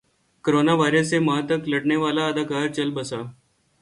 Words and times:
corona 0.43 0.73
virus 0.79 1.05
سے 1.11 1.17
ماہ 1.27 1.41
تک 1.49 1.61
لڑنے 1.71 1.97
والا 2.03 2.23
اداکار 2.31 2.67
چل 2.75 2.89
بسا 2.95 3.19